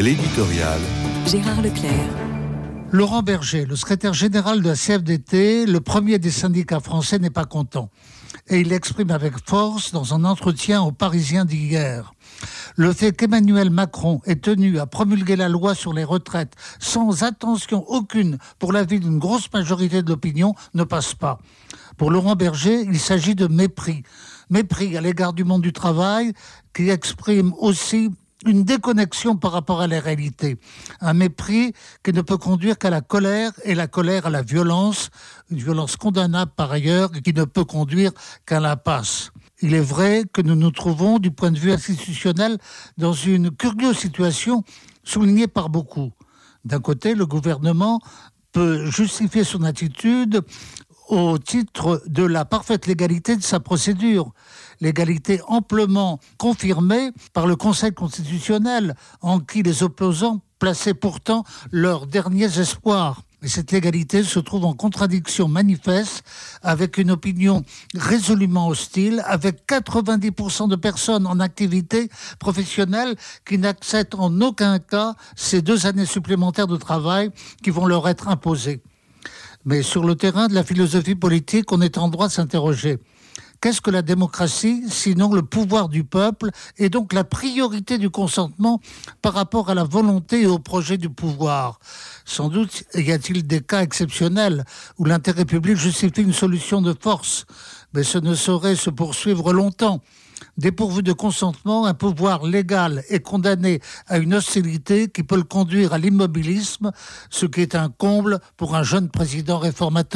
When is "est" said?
39.74-39.80, 81.80-81.98, 103.08-103.20, 107.60-107.74